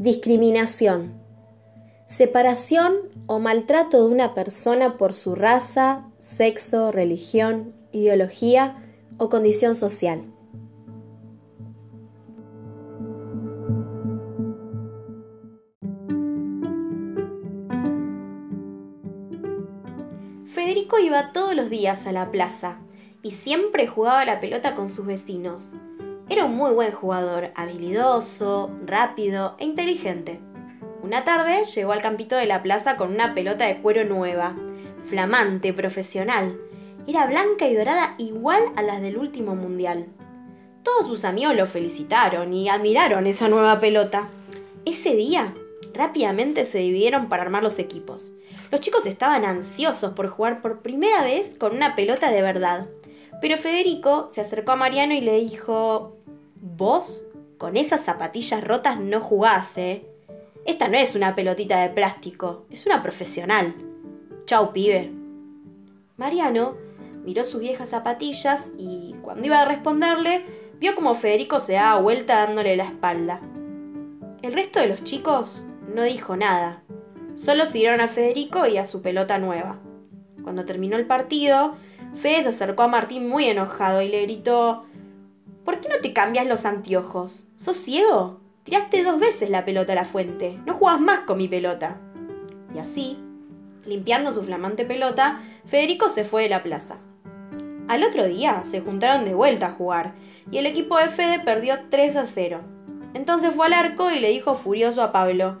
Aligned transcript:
Discriminación. 0.00 1.12
Separación 2.06 2.94
o 3.26 3.38
maltrato 3.38 3.98
de 3.98 4.10
una 4.10 4.32
persona 4.32 4.96
por 4.96 5.12
su 5.12 5.34
raza, 5.34 6.06
sexo, 6.16 6.90
religión, 6.90 7.74
ideología 7.92 8.82
o 9.18 9.28
condición 9.28 9.74
social. 9.74 10.22
Federico 20.54 20.98
iba 20.98 21.32
todos 21.34 21.54
los 21.54 21.68
días 21.68 22.06
a 22.06 22.12
la 22.12 22.30
plaza 22.30 22.78
y 23.22 23.32
siempre 23.32 23.86
jugaba 23.86 24.24
la 24.24 24.40
pelota 24.40 24.74
con 24.74 24.88
sus 24.88 25.04
vecinos. 25.04 25.74
Era 26.30 26.44
un 26.44 26.54
muy 26.54 26.70
buen 26.70 26.92
jugador, 26.92 27.50
habilidoso, 27.56 28.70
rápido 28.86 29.56
e 29.58 29.64
inteligente. 29.64 30.38
Una 31.02 31.24
tarde 31.24 31.64
llegó 31.64 31.90
al 31.90 32.02
campito 32.02 32.36
de 32.36 32.46
la 32.46 32.62
plaza 32.62 32.96
con 32.96 33.12
una 33.12 33.34
pelota 33.34 33.66
de 33.66 33.78
cuero 33.78 34.04
nueva, 34.04 34.54
flamante, 35.08 35.72
profesional. 35.72 36.56
Era 37.08 37.26
blanca 37.26 37.66
y 37.66 37.74
dorada 37.74 38.14
igual 38.18 38.62
a 38.76 38.82
las 38.82 39.00
del 39.00 39.18
último 39.18 39.56
mundial. 39.56 40.06
Todos 40.84 41.08
sus 41.08 41.24
amigos 41.24 41.56
lo 41.56 41.66
felicitaron 41.66 42.54
y 42.54 42.68
admiraron 42.68 43.26
esa 43.26 43.48
nueva 43.48 43.80
pelota. 43.80 44.28
Ese 44.84 45.16
día, 45.16 45.52
rápidamente 45.94 46.64
se 46.64 46.78
dividieron 46.78 47.28
para 47.28 47.42
armar 47.42 47.64
los 47.64 47.80
equipos. 47.80 48.32
Los 48.70 48.80
chicos 48.82 49.04
estaban 49.04 49.44
ansiosos 49.44 50.12
por 50.12 50.28
jugar 50.28 50.62
por 50.62 50.78
primera 50.78 51.24
vez 51.24 51.56
con 51.58 51.74
una 51.74 51.96
pelota 51.96 52.30
de 52.30 52.42
verdad. 52.42 52.86
Pero 53.40 53.56
Federico 53.56 54.28
se 54.30 54.40
acercó 54.40 54.72
a 54.72 54.76
Mariano 54.76 55.14
y 55.14 55.20
le 55.20 55.40
dijo, 55.40 56.16
Vos 56.60 57.24
con 57.58 57.76
esas 57.76 58.04
zapatillas 58.04 58.64
rotas 58.64 58.98
no 58.98 59.20
jugás, 59.20 59.76
¿eh? 59.76 60.06
Esta 60.66 60.88
no 60.88 60.98
es 60.98 61.14
una 61.14 61.34
pelotita 61.34 61.80
de 61.80 61.88
plástico, 61.88 62.64
es 62.70 62.86
una 62.86 63.02
profesional. 63.02 63.74
Chau, 64.46 64.72
pibe. 64.72 65.10
Mariano 66.16 66.76
miró 67.24 67.44
sus 67.44 67.60
viejas 67.60 67.90
zapatillas 67.90 68.72
y 68.78 69.14
cuando 69.22 69.46
iba 69.46 69.60
a 69.60 69.64
responderle, 69.64 70.44
vio 70.78 70.94
como 70.94 71.14
Federico 71.14 71.60
se 71.60 71.74
daba 71.74 72.00
vuelta 72.00 72.46
dándole 72.46 72.76
la 72.76 72.84
espalda. 72.84 73.40
El 74.42 74.52
resto 74.52 74.80
de 74.80 74.88
los 74.88 75.04
chicos 75.04 75.66
no 75.94 76.02
dijo 76.02 76.36
nada, 76.36 76.82
solo 77.36 77.66
siguieron 77.66 78.00
a 78.00 78.08
Federico 78.08 78.66
y 78.66 78.78
a 78.78 78.86
su 78.86 79.02
pelota 79.02 79.38
nueva. 79.38 79.78
Cuando 80.42 80.64
terminó 80.64 80.96
el 80.96 81.06
partido, 81.06 81.76
Fede 82.16 82.42
se 82.42 82.48
acercó 82.50 82.82
a 82.82 82.88
Martín 82.88 83.28
muy 83.28 83.46
enojado 83.46 84.02
y 84.02 84.08
le 84.08 84.22
gritó 84.22 84.84
¿Por 85.64 85.80
qué 85.80 85.88
no 85.88 85.96
te 86.02 86.12
cambias 86.12 86.46
los 86.46 86.64
anteojos? 86.64 87.46
¿Sos 87.56 87.76
ciego? 87.76 88.40
Tiraste 88.64 89.04
dos 89.04 89.20
veces 89.20 89.50
la 89.50 89.64
pelota 89.64 89.92
a 89.92 89.96
la 89.96 90.04
fuente. 90.04 90.58
No 90.66 90.74
jugás 90.74 91.00
más 91.00 91.20
con 91.20 91.38
mi 91.38 91.48
pelota. 91.48 91.98
Y 92.74 92.78
así, 92.78 93.18
limpiando 93.84 94.32
su 94.32 94.42
flamante 94.42 94.84
pelota, 94.84 95.40
Federico 95.66 96.08
se 96.08 96.24
fue 96.24 96.42
de 96.42 96.48
la 96.48 96.62
plaza. 96.62 96.98
Al 97.88 98.04
otro 98.04 98.26
día 98.26 98.62
se 98.64 98.80
juntaron 98.80 99.24
de 99.24 99.34
vuelta 99.34 99.66
a 99.66 99.72
jugar 99.72 100.14
y 100.50 100.58
el 100.58 100.66
equipo 100.66 100.98
de 100.98 101.08
Fede 101.08 101.40
perdió 101.40 101.74
3 101.88 102.16
a 102.16 102.24
0. 102.24 102.60
Entonces 103.14 103.52
fue 103.54 103.66
al 103.66 103.72
arco 103.72 104.10
y 104.10 104.20
le 104.20 104.30
dijo 104.30 104.54
furioso 104.54 105.02
a 105.02 105.12
Pablo: 105.12 105.58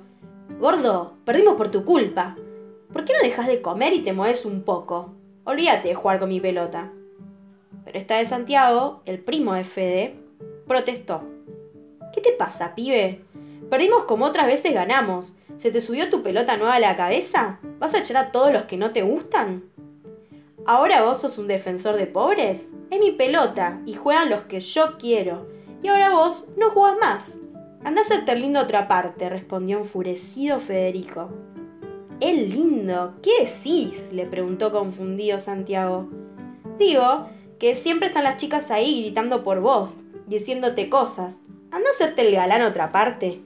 Gordo, 0.58 1.14
perdimos 1.24 1.56
por 1.56 1.70
tu 1.70 1.84
culpa. 1.84 2.36
¿Por 2.92 3.04
qué 3.04 3.12
no 3.12 3.20
dejas 3.20 3.46
de 3.46 3.62
comer 3.62 3.92
y 3.92 4.00
te 4.00 4.12
mueves 4.12 4.44
un 4.44 4.62
poco? 4.62 5.14
Olvídate 5.50 5.88
de 5.88 5.94
jugar 5.96 6.20
con 6.20 6.28
mi 6.28 6.38
pelota. 6.38 6.92
Pero 7.84 7.98
esta 7.98 8.18
de 8.18 8.24
Santiago, 8.24 9.02
el 9.04 9.18
primo 9.18 9.54
de 9.54 9.64
Fede, 9.64 10.14
protestó. 10.68 11.24
¿Qué 12.14 12.20
te 12.20 12.30
pasa, 12.30 12.76
pibe? 12.76 13.24
Perdimos 13.68 14.04
como 14.04 14.26
otras 14.26 14.46
veces 14.46 14.72
ganamos. 14.72 15.34
¿Se 15.58 15.72
te 15.72 15.80
subió 15.80 16.08
tu 16.08 16.22
pelota 16.22 16.56
nueva 16.56 16.76
a 16.76 16.78
la 16.78 16.94
cabeza? 16.94 17.58
¿Vas 17.80 17.92
a 17.94 17.98
echar 17.98 18.16
a 18.18 18.30
todos 18.30 18.52
los 18.52 18.66
que 18.66 18.76
no 18.76 18.92
te 18.92 19.02
gustan? 19.02 19.64
¿Ahora 20.66 21.02
vos 21.02 21.20
sos 21.20 21.36
un 21.36 21.48
defensor 21.48 21.96
de 21.96 22.06
pobres? 22.06 22.70
Es 22.92 23.00
mi 23.00 23.10
pelota 23.10 23.80
y 23.86 23.94
juegan 23.94 24.30
los 24.30 24.42
que 24.42 24.60
yo 24.60 24.98
quiero. 24.98 25.48
Y 25.82 25.88
ahora 25.88 26.10
vos 26.10 26.46
no 26.56 26.70
jugás 26.70 26.96
más. 27.00 27.34
Andá 27.82 28.02
a 28.02 28.04
hacerte 28.04 28.36
lindo 28.36 28.60
otra 28.60 28.86
parte, 28.86 29.28
respondió 29.28 29.78
enfurecido 29.78 30.60
Federico. 30.60 31.28
¿Es 32.20 32.36
lindo? 32.36 33.14
¿Qué 33.22 33.46
decís? 33.46 34.12
le 34.12 34.26
preguntó 34.26 34.70
confundido 34.70 35.40
Santiago. 35.40 36.06
Digo 36.78 37.28
que 37.58 37.74
siempre 37.74 38.08
están 38.08 38.24
las 38.24 38.36
chicas 38.36 38.70
ahí 38.70 39.04
gritando 39.04 39.42
por 39.42 39.60
vos, 39.60 39.96
diciéndote 40.26 40.90
cosas. 40.90 41.40
Anda 41.70 41.88
a 41.88 41.92
hacerte 41.94 42.28
el 42.28 42.34
galán 42.34 42.60
otra 42.60 42.92
parte. 42.92 43.40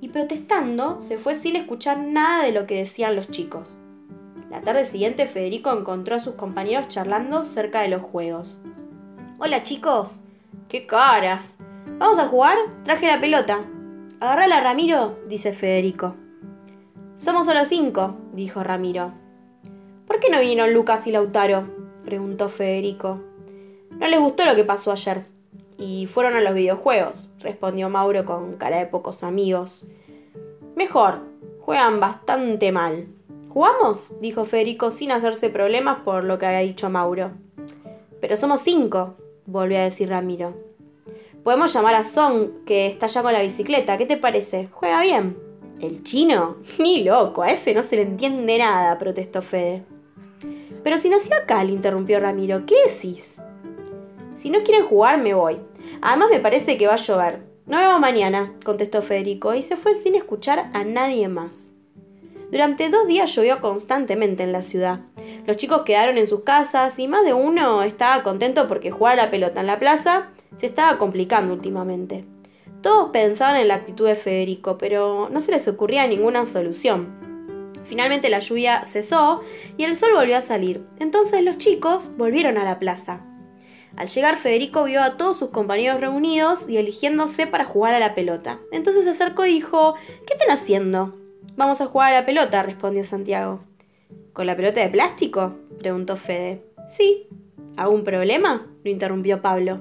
Y 0.00 0.08
protestando, 0.08 0.98
se 0.98 1.16
fue 1.16 1.36
sin 1.36 1.54
escuchar 1.54 1.98
nada 1.98 2.42
de 2.42 2.50
lo 2.50 2.66
que 2.66 2.78
decían 2.78 3.14
los 3.14 3.30
chicos. 3.30 3.78
La 4.50 4.60
tarde 4.62 4.84
siguiente 4.84 5.26
Federico 5.26 5.72
encontró 5.72 6.16
a 6.16 6.20
sus 6.20 6.34
compañeros 6.34 6.88
charlando 6.88 7.44
cerca 7.44 7.82
de 7.82 7.88
los 7.88 8.02
juegos. 8.02 8.60
Hola 9.38 9.62
chicos. 9.62 10.22
¡Qué 10.68 10.86
caras! 10.86 11.56
¿Vamos 11.98 12.18
a 12.18 12.26
jugar? 12.26 12.58
Traje 12.82 13.06
la 13.06 13.20
pelota. 13.20 13.64
Agarrala, 14.18 14.60
Ramiro, 14.60 15.20
dice 15.28 15.52
Federico. 15.52 16.16
Somos 17.18 17.46
solo 17.46 17.64
cinco, 17.64 18.14
dijo 18.34 18.62
Ramiro. 18.62 19.12
¿Por 20.06 20.20
qué 20.20 20.28
no 20.28 20.38
vinieron 20.38 20.74
Lucas 20.74 21.06
y 21.06 21.12
Lautaro? 21.12 21.66
preguntó 22.04 22.50
Federico. 22.50 23.20
No 23.90 24.06
les 24.06 24.20
gustó 24.20 24.44
lo 24.44 24.54
que 24.54 24.64
pasó 24.64 24.92
ayer. 24.92 25.24
Y 25.78 26.06
fueron 26.06 26.34
a 26.34 26.42
los 26.42 26.54
videojuegos, 26.54 27.30
respondió 27.40 27.88
Mauro 27.88 28.26
con 28.26 28.56
cara 28.56 28.76
de 28.76 28.86
pocos 28.86 29.22
amigos. 29.22 29.86
Mejor, 30.74 31.20
juegan 31.60 32.00
bastante 32.00 32.70
mal. 32.70 33.08
¿Jugamos? 33.48 34.12
dijo 34.20 34.44
Federico 34.44 34.90
sin 34.90 35.10
hacerse 35.10 35.48
problemas 35.48 36.00
por 36.00 36.22
lo 36.22 36.38
que 36.38 36.44
había 36.44 36.58
dicho 36.58 36.90
Mauro. 36.90 37.30
Pero 38.20 38.36
somos 38.36 38.60
cinco, 38.60 39.16
volvió 39.46 39.78
a 39.78 39.84
decir 39.84 40.10
Ramiro. 40.10 40.54
Podemos 41.42 41.72
llamar 41.72 41.94
a 41.94 42.04
Song, 42.04 42.64
que 42.66 42.86
está 42.86 43.06
ya 43.06 43.22
con 43.22 43.32
la 43.32 43.40
bicicleta. 43.40 43.96
¿Qué 43.96 44.04
te 44.04 44.18
parece? 44.18 44.68
Juega 44.70 45.00
bien. 45.00 45.45
¿El 45.80 46.02
chino? 46.02 46.56
Ni 46.78 47.04
loco, 47.04 47.42
a 47.42 47.50
ese 47.50 47.74
no 47.74 47.82
se 47.82 47.96
le 47.96 48.02
entiende 48.02 48.58
nada, 48.58 48.98
protestó 48.98 49.42
Fede. 49.42 49.84
Pero 50.82 50.98
si 50.98 51.08
nació 51.08 51.36
acá, 51.36 51.62
le 51.64 51.72
interrumpió 51.72 52.20
Ramiro, 52.20 52.64
¿qué 52.66 52.76
decís? 52.86 53.36
Si 54.36 54.50
no 54.50 54.62
quieren 54.62 54.86
jugar, 54.86 55.18
me 55.20 55.34
voy. 55.34 55.58
Además 56.00 56.28
me 56.30 56.40
parece 56.40 56.78
que 56.78 56.86
va 56.86 56.94
a 56.94 56.96
llover. 56.96 57.40
No 57.66 57.78
vemos 57.78 57.98
mañana, 57.98 58.54
contestó 58.64 59.02
Federico, 59.02 59.54
y 59.54 59.62
se 59.62 59.76
fue 59.76 59.94
sin 59.94 60.14
escuchar 60.14 60.70
a 60.72 60.84
nadie 60.84 61.28
más. 61.28 61.72
Durante 62.50 62.88
dos 62.88 63.08
días 63.08 63.34
llovió 63.34 63.60
constantemente 63.60 64.44
en 64.44 64.52
la 64.52 64.62
ciudad. 64.62 65.00
Los 65.46 65.56
chicos 65.56 65.82
quedaron 65.82 66.16
en 66.16 66.28
sus 66.28 66.42
casas 66.42 66.98
y 66.98 67.08
más 67.08 67.24
de 67.24 67.34
uno 67.34 67.82
estaba 67.82 68.22
contento 68.22 68.68
porque 68.68 68.92
jugar 68.92 69.18
a 69.18 69.24
la 69.24 69.30
pelota 69.30 69.60
en 69.60 69.66
la 69.66 69.80
plaza 69.80 70.28
se 70.56 70.66
estaba 70.66 70.96
complicando 70.98 71.52
últimamente. 71.52 72.24
Todos 72.82 73.10
pensaban 73.10 73.56
en 73.56 73.68
la 73.68 73.74
actitud 73.74 74.06
de 74.06 74.14
Federico, 74.14 74.78
pero 74.78 75.28
no 75.30 75.40
se 75.40 75.52
les 75.52 75.66
ocurría 75.68 76.06
ninguna 76.06 76.46
solución. 76.46 77.26
Finalmente 77.88 78.28
la 78.28 78.40
lluvia 78.40 78.84
cesó 78.84 79.42
y 79.76 79.84
el 79.84 79.96
sol 79.96 80.10
volvió 80.14 80.36
a 80.36 80.40
salir. 80.40 80.84
Entonces 80.98 81.42
los 81.42 81.58
chicos 81.58 82.10
volvieron 82.16 82.58
a 82.58 82.64
la 82.64 82.78
plaza. 82.78 83.20
Al 83.96 84.08
llegar 84.08 84.36
Federico 84.36 84.84
vio 84.84 85.02
a 85.02 85.16
todos 85.16 85.38
sus 85.38 85.50
compañeros 85.50 86.00
reunidos 86.00 86.68
y 86.68 86.76
eligiéndose 86.76 87.46
para 87.46 87.64
jugar 87.64 87.94
a 87.94 87.98
la 87.98 88.14
pelota. 88.14 88.58
Entonces 88.70 89.04
se 89.04 89.10
acercó 89.10 89.46
y 89.46 89.54
dijo, 89.54 89.94
¿qué 90.26 90.34
están 90.34 90.50
haciendo? 90.50 91.16
Vamos 91.56 91.80
a 91.80 91.86
jugar 91.86 92.12
a 92.12 92.20
la 92.20 92.26
pelota, 92.26 92.62
respondió 92.62 93.04
Santiago. 93.04 93.60
¿Con 94.34 94.46
la 94.46 94.56
pelota 94.56 94.80
de 94.80 94.90
plástico? 94.90 95.54
preguntó 95.78 96.16
Fede. 96.16 96.62
Sí. 96.90 97.26
¿Algún 97.76 98.04
problema? 98.04 98.66
lo 98.84 98.90
interrumpió 98.90 99.40
Pablo. 99.40 99.80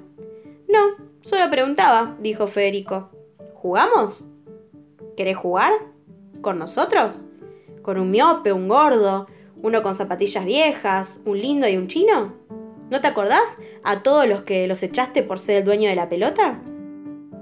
No, 0.69 0.95
solo 1.25 1.49
preguntaba, 1.51 2.15
dijo 2.21 2.47
Federico. 2.47 3.09
¿Jugamos? 3.55 4.25
¿Querés 5.17 5.35
jugar? 5.35 5.73
¿Con 6.41 6.57
nosotros? 6.57 7.25
con 7.85 7.99
un 7.99 8.09
miope, 8.09 8.51
un 8.51 8.67
gordo, 8.67 9.27
uno 9.61 9.83
con 9.83 9.93
zapatillas 9.93 10.43
viejas, 10.43 11.21
un 11.23 11.39
lindo 11.39 11.69
y 11.69 11.77
un 11.77 11.87
chino? 11.87 12.33
¿No 12.89 12.99
te 12.99 13.07
acordás 13.07 13.47
a 13.83 14.01
todos 14.01 14.27
los 14.27 14.41
que 14.41 14.67
los 14.67 14.81
echaste 14.81 15.21
por 15.21 15.37
ser 15.37 15.57
el 15.57 15.65
dueño 15.65 15.87
de 15.87 15.95
la 15.95 16.09
pelota? 16.09 16.59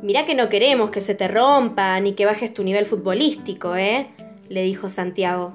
Mirá 0.01 0.25
que 0.25 0.35
no 0.35 0.49
queremos 0.49 0.89
que 0.89 0.99
se 0.99 1.15
te 1.15 1.29
rompa 1.29 1.97
ni 2.01 2.11
que 2.11 2.25
bajes 2.25 2.53
tu 2.53 2.65
nivel 2.65 2.85
futbolístico, 2.85 3.77
¿eh? 3.77 4.09
le 4.49 4.63
dijo 4.63 4.89
Santiago. 4.89 5.53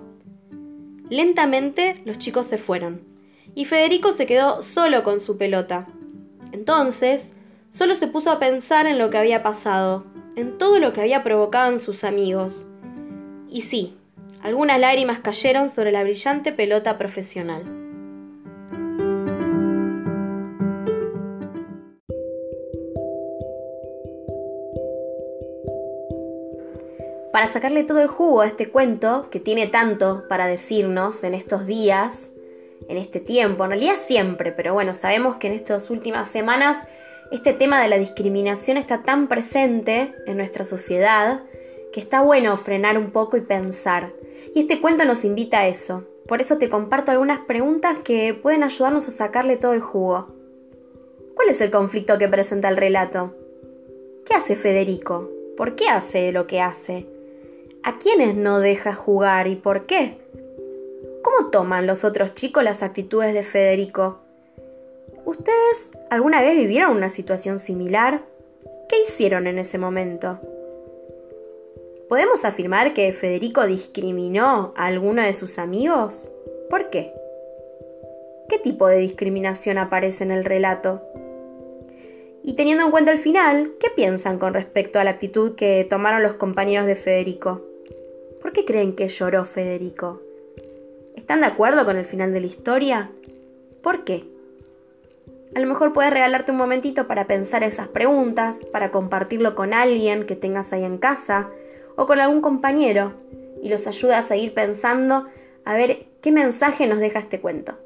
Lentamente 1.10 2.00
los 2.06 2.18
chicos 2.18 2.46
se 2.46 2.56
fueron 2.56 3.02
y 3.54 3.66
Federico 3.66 4.12
se 4.12 4.24
quedó 4.24 4.62
solo 4.62 5.02
con 5.02 5.20
su 5.20 5.36
pelota. 5.36 5.86
Entonces, 6.52 7.34
solo 7.78 7.94
se 7.94 8.08
puso 8.08 8.32
a 8.32 8.40
pensar 8.40 8.86
en 8.86 8.98
lo 8.98 9.08
que 9.08 9.18
había 9.18 9.44
pasado, 9.44 10.04
en 10.34 10.58
todo 10.58 10.80
lo 10.80 10.92
que 10.92 11.00
había 11.00 11.22
provocado 11.22 11.72
en 11.72 11.78
sus 11.78 12.02
amigos. 12.02 12.66
Y 13.48 13.62
sí, 13.62 13.96
algunas 14.42 14.80
lágrimas 14.80 15.20
cayeron 15.20 15.68
sobre 15.68 15.92
la 15.92 16.02
brillante 16.02 16.50
pelota 16.50 16.98
profesional. 16.98 17.62
para 27.30 27.52
sacarle 27.52 27.84
todo 27.84 28.00
el 28.00 28.08
jugo 28.08 28.40
a 28.40 28.48
este 28.48 28.68
cuento 28.68 29.28
que 29.30 29.38
tiene 29.38 29.68
tanto 29.68 30.24
para 30.28 30.48
decirnos 30.48 31.22
en 31.22 31.34
estos 31.34 31.66
días, 31.66 32.30
en 32.88 32.96
este 32.96 33.20
tiempo, 33.20 33.62
en 33.62 33.70
realidad 33.70 33.94
siempre, 33.94 34.50
pero 34.50 34.74
bueno, 34.74 34.92
sabemos 34.92 35.36
que 35.36 35.46
en 35.46 35.52
estas 35.52 35.88
últimas 35.88 36.26
semanas 36.26 36.78
este 37.30 37.52
tema 37.52 37.82
de 37.82 37.88
la 37.88 37.98
discriminación 37.98 38.78
está 38.78 39.02
tan 39.02 39.28
presente 39.28 40.14
en 40.26 40.38
nuestra 40.38 40.64
sociedad 40.64 41.42
que 41.92 42.00
está 42.00 42.22
bueno 42.22 42.56
frenar 42.56 42.96
un 42.96 43.10
poco 43.10 43.36
y 43.36 43.42
pensar. 43.42 44.12
Y 44.54 44.60
este 44.60 44.80
cuento 44.80 45.04
nos 45.04 45.24
invita 45.24 45.60
a 45.60 45.68
eso. 45.68 46.04
Por 46.26 46.40
eso 46.40 46.56
te 46.56 46.68
comparto 46.68 47.10
algunas 47.10 47.40
preguntas 47.40 47.98
que 48.02 48.34
pueden 48.34 48.62
ayudarnos 48.62 49.08
a 49.08 49.10
sacarle 49.10 49.56
todo 49.56 49.74
el 49.74 49.80
jugo. 49.80 50.28
¿Cuál 51.34 51.50
es 51.50 51.60
el 51.60 51.70
conflicto 51.70 52.18
que 52.18 52.28
presenta 52.28 52.68
el 52.68 52.76
relato? 52.76 53.34
¿Qué 54.24 54.34
hace 54.34 54.56
Federico? 54.56 55.30
¿Por 55.56 55.74
qué 55.74 55.88
hace 55.88 56.32
lo 56.32 56.46
que 56.46 56.60
hace? 56.60 57.06
¿A 57.82 57.98
quiénes 57.98 58.36
no 58.36 58.60
deja 58.60 58.94
jugar 58.94 59.46
y 59.46 59.56
por 59.56 59.86
qué? 59.86 60.18
¿Cómo 61.22 61.50
toman 61.50 61.86
los 61.86 62.04
otros 62.04 62.34
chicos 62.34 62.64
las 62.64 62.82
actitudes 62.82 63.34
de 63.34 63.42
Federico? 63.42 64.20
¿Ustedes 65.28 65.90
alguna 66.08 66.40
vez 66.40 66.56
vivieron 66.56 66.96
una 66.96 67.10
situación 67.10 67.58
similar? 67.58 68.22
¿Qué 68.88 68.96
hicieron 69.02 69.46
en 69.46 69.58
ese 69.58 69.76
momento? 69.76 70.38
¿Podemos 72.08 72.46
afirmar 72.46 72.94
que 72.94 73.12
Federico 73.12 73.66
discriminó 73.66 74.72
a 74.74 74.86
alguno 74.86 75.20
de 75.20 75.34
sus 75.34 75.58
amigos? 75.58 76.30
¿Por 76.70 76.88
qué? 76.88 77.12
¿Qué 78.48 78.58
tipo 78.58 78.86
de 78.86 78.96
discriminación 78.96 79.76
aparece 79.76 80.24
en 80.24 80.30
el 80.30 80.46
relato? 80.46 81.02
Y 82.42 82.54
teniendo 82.54 82.86
en 82.86 82.90
cuenta 82.90 83.12
el 83.12 83.18
final, 83.18 83.72
¿qué 83.80 83.88
piensan 83.94 84.38
con 84.38 84.54
respecto 84.54 84.98
a 84.98 85.04
la 85.04 85.10
actitud 85.10 85.56
que 85.56 85.86
tomaron 85.90 86.22
los 86.22 86.36
compañeros 86.36 86.86
de 86.86 86.96
Federico? 86.96 87.60
¿Por 88.40 88.54
qué 88.54 88.64
creen 88.64 88.96
que 88.96 89.08
lloró 89.08 89.44
Federico? 89.44 90.22
¿Están 91.16 91.40
de 91.40 91.48
acuerdo 91.48 91.84
con 91.84 91.98
el 91.98 92.06
final 92.06 92.32
de 92.32 92.40
la 92.40 92.46
historia? 92.46 93.10
¿Por 93.82 94.04
qué? 94.04 94.24
A 95.54 95.60
lo 95.60 95.66
mejor 95.66 95.92
puedes 95.92 96.12
regalarte 96.12 96.52
un 96.52 96.58
momentito 96.58 97.06
para 97.06 97.26
pensar 97.26 97.62
esas 97.62 97.88
preguntas, 97.88 98.58
para 98.72 98.90
compartirlo 98.90 99.54
con 99.54 99.72
alguien 99.72 100.26
que 100.26 100.36
tengas 100.36 100.72
ahí 100.72 100.84
en 100.84 100.98
casa, 100.98 101.48
o 101.96 102.06
con 102.06 102.20
algún 102.20 102.40
compañero 102.40 103.14
y 103.62 103.68
los 103.68 103.86
ayuda 103.86 104.18
a 104.18 104.22
seguir 104.22 104.54
pensando 104.54 105.26
a 105.64 105.74
ver 105.74 106.06
qué 106.20 106.32
mensaje 106.32 106.86
nos 106.86 107.00
deja 107.00 107.18
este 107.18 107.40
cuento. 107.40 107.76